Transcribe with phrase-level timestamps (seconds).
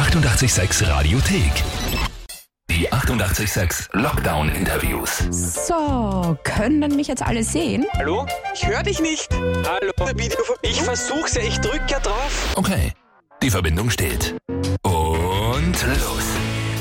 [0.00, 1.52] 886 Radiothek.
[2.70, 5.26] Die 886 Lockdown-Interviews.
[5.30, 7.84] So, können mich jetzt alle sehen?
[7.98, 8.24] Hallo?
[8.54, 9.28] Ich höre dich nicht.
[9.30, 9.92] Hallo?
[10.62, 12.54] Ich versuch's ja, ich drück ja drauf.
[12.56, 12.92] Okay,
[13.42, 14.34] die Verbindung steht.
[14.80, 16.24] Und los.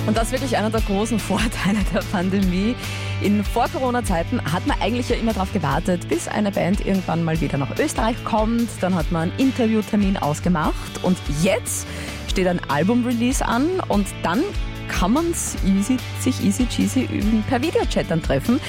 [0.07, 2.73] Und das ist wirklich einer der großen Vorteile der Pandemie.
[3.21, 7.57] In Vor-Corona-Zeiten hat man eigentlich ja immer darauf gewartet, bis eine Band irgendwann mal wieder
[7.57, 8.70] nach Österreich kommt.
[8.79, 11.04] Dann hat man einen Interviewtermin ausgemacht.
[11.04, 11.86] Und jetzt
[12.30, 14.43] steht ein Album-Release an und dann
[14.90, 15.27] kann man
[15.66, 17.08] easy, sich easy cheesy
[17.48, 18.59] per Videochat dann treffen.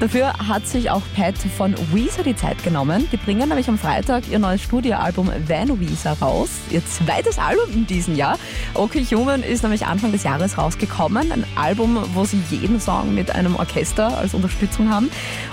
[0.00, 3.08] Dafür hat sich auch Pat von Weezer die Zeit genommen.
[3.12, 6.48] Die bringen nämlich am Freitag ihr neues Studioalbum Van Weezer raus.
[6.70, 8.38] Ihr zweites Album in diesem Jahr.
[8.74, 11.32] Okay Human ist nämlich Anfang des Jahres rausgekommen.
[11.32, 15.10] Ein Album, wo sie jeden Song mit einem Orchester als Unterstützung haben.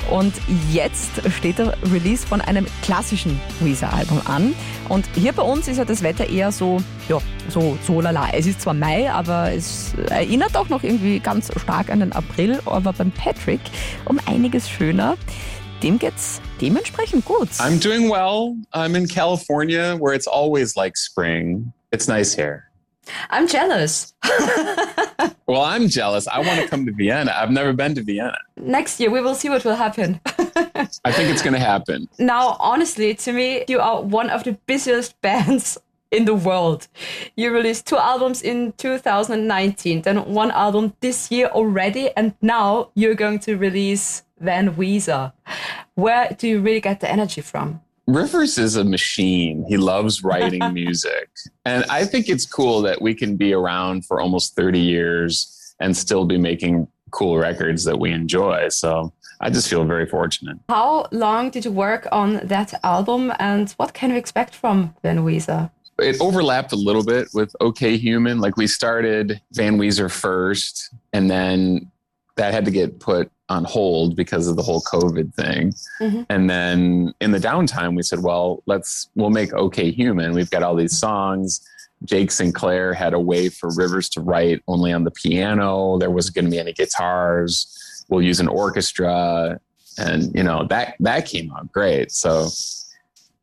[0.09, 0.34] Und
[0.71, 4.54] jetzt steht der Release von einem klassischen Weezer-Album an.
[4.88, 6.77] Und hier bei uns ist ja das Wetter eher so,
[7.09, 7.18] ja,
[7.50, 8.30] so, so lala.
[8.34, 12.60] Es ist zwar Mai, aber es erinnert auch noch irgendwie ganz stark an den April,
[12.65, 13.62] aber beim Patrick
[14.05, 15.18] um einiges schöner.
[15.84, 17.49] Dem geht's dementsprechend gut.
[17.60, 18.55] I'm doing well.
[18.71, 21.74] I'm in California where it's always like spring.
[21.91, 22.71] It's nice here.
[23.30, 24.13] I'm jealous.
[25.48, 26.27] well, I'm jealous.
[26.27, 27.34] I want to come to Vienna.
[27.35, 28.37] I've never been to Vienna.
[28.58, 30.20] Next year, we will see what will happen.
[31.04, 32.08] I think it's going to happen.
[32.20, 35.77] Now, honestly, to me, you are one of the busiest bands
[36.12, 36.87] in the world.
[37.35, 43.15] You released two albums in 2019, then one album this year already, and now you're
[43.15, 45.31] going to release Van Weezer.
[45.95, 47.81] Where do you really get the energy from?
[48.07, 49.63] Rivers is a machine.
[49.68, 51.29] He loves writing music.
[51.65, 55.96] And I think it's cool that we can be around for almost 30 years and
[55.96, 58.70] still be making cool records that we enjoy.
[58.70, 60.57] So I just feel very fortunate.
[60.70, 65.19] How long did you work on that album and what can we expect from Van
[65.19, 65.72] Weezer?
[66.00, 68.39] It overlapped a little bit with OK Human.
[68.39, 71.91] Like we started Van Weezer first, and then
[72.38, 75.73] that had to get put on hold because of the whole COVID thing.
[76.00, 76.24] Mm-hmm.
[76.30, 80.34] And then in the downtime, we said, well, let's, we'll make OK Human.
[80.34, 81.59] We've got all these songs.
[82.06, 85.97] Jake Sinclair had a way for Rivers to write only on the piano.
[86.00, 88.06] There wasn't going to be any guitars.
[88.09, 89.59] We'll use an orchestra.
[89.97, 92.12] And, you know, that, that came out great.
[92.12, 92.47] So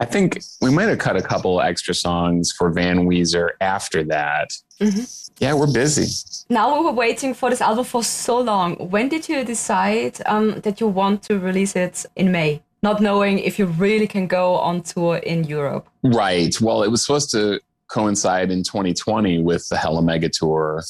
[0.00, 4.52] I think we might have cut a couple extra songs for Van Weezer after that.
[4.80, 5.04] Mm-hmm.
[5.40, 6.06] Yeah, we're busy.
[6.48, 8.76] Now we were waiting for this album for so long.
[8.76, 12.62] When did you decide um, that you want to release it in May?
[12.82, 15.88] Not knowing if you really can go on tour in Europe.
[16.04, 16.58] Right.
[16.60, 20.82] Well, it was supposed to coincide in 2020 with the Hella Mega Tour.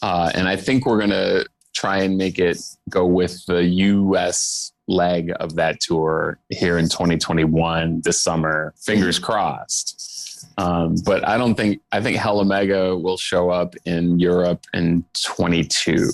[0.00, 1.44] Uh, and I think we're going to
[1.74, 2.58] try and make it
[2.88, 8.74] go with the US leg of that tour here in 2021 this summer.
[8.76, 10.46] Fingers crossed.
[10.56, 15.04] Um, but I don't think I think Hella Mega will show up in Europe in
[15.22, 16.10] 22.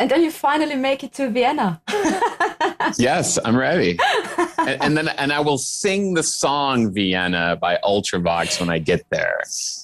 [0.00, 1.80] And then you finally make it to Vienna.
[2.98, 3.98] yes, I'm ready.
[4.56, 9.04] And, and, then and I will sing the song Vienna by Ultravox when I get
[9.10, 9.40] there.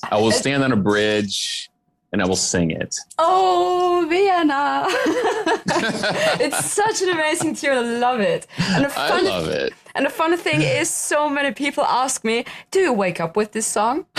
[0.09, 1.69] I will stand on a bridge
[2.15, 2.95] and I will sing it.
[3.19, 4.85] Oh, Vienna!
[6.41, 7.73] it's such an amazing tune.
[7.73, 8.47] I love it.
[8.57, 9.73] And I love it.
[9.97, 13.51] And the funny thing is, so many people ask me, "Do you wake up with
[13.51, 14.07] this song?"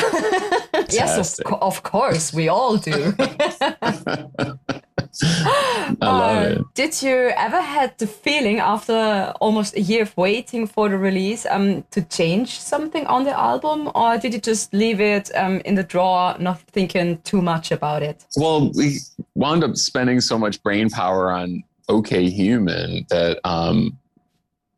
[0.90, 3.14] yes, of, co- of course, we all do.
[5.24, 6.62] I love uh, it.
[6.74, 11.46] Did you ever had the feeling after almost a year of waiting for the release
[11.46, 15.76] um, to change something on the album, or did you just leave it um, in
[15.76, 18.26] the drawer, not thinking too much about it?
[18.36, 19.00] Well, we
[19.36, 23.98] wound up spending so much brain power on OK Human that um,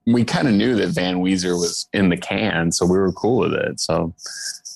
[0.05, 3.39] we kind of knew that Van Weezer was in the can, so we were cool
[3.39, 3.79] with it.
[3.79, 4.13] So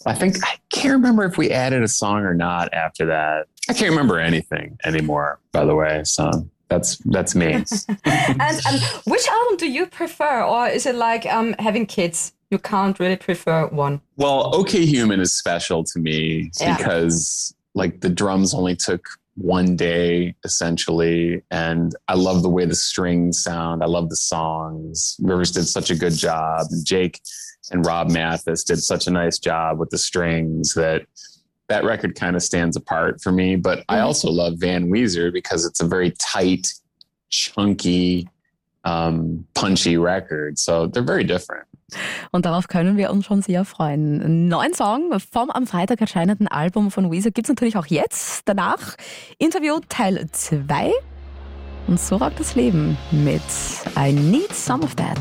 [0.06, 3.48] I think I can't remember if we added a song or not after that.
[3.72, 6.04] I can't remember anything anymore, by the way.
[6.04, 6.30] So
[6.68, 7.54] that's that's me.
[8.06, 12.34] and, and which album do you prefer, or is it like um, having kids?
[12.50, 14.02] You can't really prefer one.
[14.18, 16.76] Well, OK Human is special to me yeah.
[16.76, 22.76] because like the drums only took one day essentially and i love the way the
[22.76, 27.22] strings sound i love the songs rivers did such a good job and jake
[27.72, 31.06] and rob mathes did such a nice job with the strings that
[31.72, 33.56] that record kind of stands apart for me.
[33.56, 33.96] But mm-hmm.
[33.96, 36.68] I also love Van Weezer because it's a very tight,
[37.30, 38.28] chunky,
[38.84, 40.60] um, punchy record.
[40.60, 41.68] So they're very different.
[42.32, 44.48] Und darauf können wir uns schon sehr freuen.
[44.48, 48.44] Neun Song vom am Freitag erscheinenden Album von Weezer gibt es natürlich auch jetzt.
[48.46, 48.96] Danach
[49.40, 50.94] Interview Teil 2.
[51.88, 53.42] Und so rockt das Leben mit
[53.98, 55.18] I Need Some of That.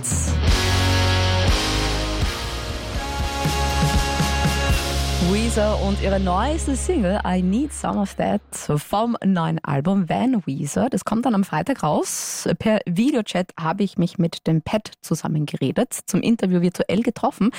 [5.33, 10.89] Weezer und ihre neueste Single I Need Some of That vom neuen Album Van Weezer.
[10.91, 12.49] Das kommt dann am Freitag raus.
[12.59, 17.51] Per Videochat habe ich mich mit dem Pat zusammengeredet, zum Interview virtuell getroffen,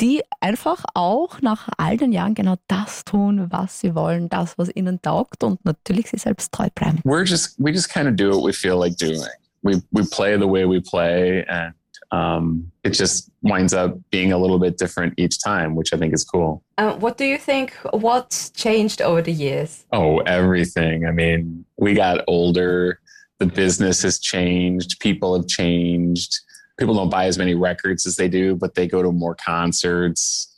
[0.00, 4.70] die einfach auch nach all den Jahren genau das tun, was sie wollen, das, was
[4.72, 7.00] ihnen taugt und natürlich sie selbst treu bleiben.
[7.04, 9.20] We're just we just kind of do what we feel like doing.
[9.62, 11.74] We we play the way we play and
[12.12, 16.12] um, it just winds up being a little bit different each time, which I think
[16.12, 16.62] is cool.
[16.76, 17.72] Uh, what do you think?
[17.90, 19.86] What's changed over the years?
[19.92, 21.06] Oh, everything.
[21.06, 23.00] I mean, we got older,
[23.38, 26.38] the business has changed, people have changed.
[26.78, 30.48] People don't buy as many records as they do, but they go to more concerts.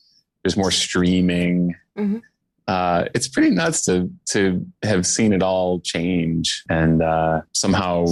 [0.42, 1.74] There's more streaming.
[1.98, 2.18] Mm-hmm.
[2.66, 8.06] Uh, it's pretty nuts to to have seen it all change and uh, somehow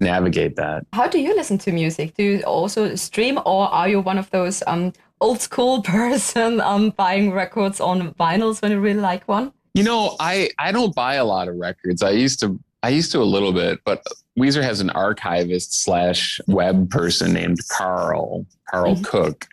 [0.00, 0.86] navigate that.
[0.92, 2.14] How do you listen to music?
[2.14, 6.90] Do you also stream, or are you one of those um, old school person um,
[6.90, 9.52] buying records on vinyls when you really like one?
[9.74, 12.02] You know, I I don't buy a lot of records.
[12.02, 14.02] I used to I used to a little bit, but
[14.38, 19.04] Weezer has an archivist slash web person named Karl Karl mm-hmm.
[19.04, 19.46] Koch,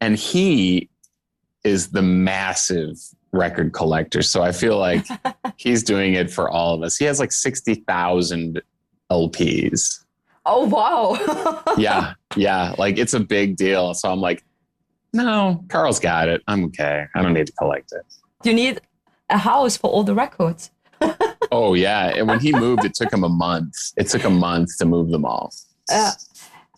[0.00, 0.88] and he
[1.64, 2.96] is the massive
[3.32, 4.22] record collector.
[4.22, 5.06] So I feel like
[5.56, 6.96] he's doing it for all of us.
[6.96, 8.62] He has like sixty thousand
[9.12, 10.04] LPs.
[10.44, 11.04] Oh wow.
[11.78, 12.74] yeah, yeah.
[12.78, 13.94] Like it's a big deal.
[13.94, 14.42] So I'm like,
[15.12, 16.42] no, Karl's got it.
[16.48, 17.06] I'm okay.
[17.14, 18.04] I don't need to collect it.
[18.42, 18.80] You need
[19.30, 20.70] a house for all the records.
[21.52, 22.08] oh yeah.
[22.16, 23.74] And when he moved, it took him a month.
[23.96, 25.52] It took a month to move them all.
[25.92, 26.12] Uh,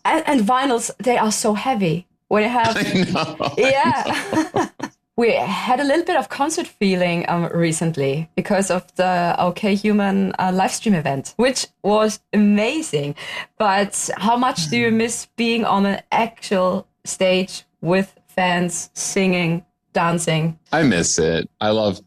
[0.03, 2.07] and, and vinyls, they are so heavy.
[2.27, 2.75] When you have,
[3.57, 4.69] yeah.
[5.17, 10.33] We had a little bit of concert feeling um, recently because of the OK Human
[10.37, 13.15] uh, live stream event, which was amazing.
[13.57, 20.59] But how much do you miss being on an actual stage with fans singing, dancing?
[20.73, 21.49] I miss it.
[21.61, 22.01] I love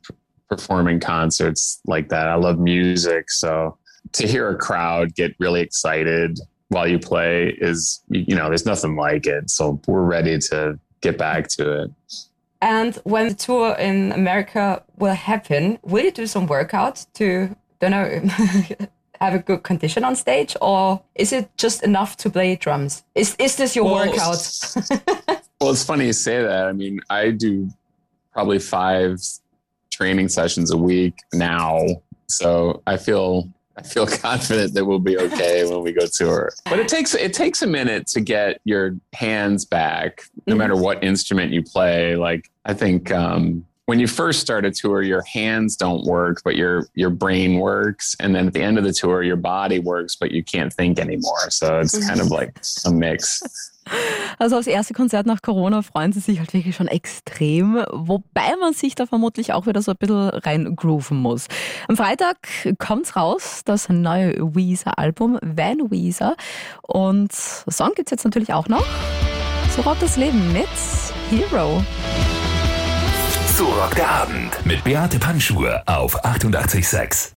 [0.49, 2.29] performing concerts like that.
[2.29, 3.31] I love music.
[3.31, 3.79] So
[4.13, 6.39] to hear a crowd get really excited
[6.69, 9.49] while you play is, you know, there's nothing like it.
[9.49, 11.91] So we're ready to get back to it.
[12.61, 17.93] And when the tour in America will happen, will you do some workouts to, don't
[17.93, 18.87] know,
[19.21, 23.05] have a good condition on stage, or is it just enough to play drums?
[23.15, 24.39] Is is this your well, workout?
[25.61, 26.67] well, it's funny you say that.
[26.67, 27.69] I mean, I do
[28.33, 29.21] probably five
[29.91, 31.85] training sessions a week now,
[32.27, 36.53] so I feel I feel confident that we'll be okay when we go tour.
[36.65, 41.03] But it takes it takes a minute to get your hands back, no matter what
[41.03, 42.17] instrument you play.
[42.17, 46.57] Like I think um, when you first start a tour, your hands don't work, but
[46.57, 50.17] your your brain works, and then at the end of the tour, your body works,
[50.17, 51.51] but you can't think anymore.
[51.51, 52.55] So it's kind of like
[52.85, 53.43] a mix.
[54.39, 58.73] Also aufs erste Konzert nach Corona freuen sie sich halt wirklich schon extrem, wobei man
[58.73, 61.47] sich da vermutlich auch wieder so ein bisschen reingrooven muss.
[61.89, 62.37] Am Freitag
[62.79, 66.37] kommt's raus, das neue Weezer-Album Van Weezer
[66.83, 68.85] und Song gibt's jetzt natürlich auch noch.
[69.75, 70.69] So rockt das Leben mit
[71.31, 71.83] Hero.
[73.57, 77.38] So rockt der Abend mit Beate Panschur auf 886.